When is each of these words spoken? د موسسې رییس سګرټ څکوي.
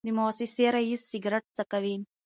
د 0.05 0.07
موسسې 0.17 0.65
رییس 0.75 1.01
سګرټ 1.11 1.43
څکوي. 1.57 1.95